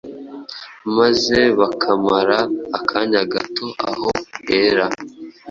maze 0.97 1.37
bakamara 1.59 2.39
akanya 2.77 3.21
gato 3.33 3.67
aho 3.91 4.09
hera, 4.45 4.87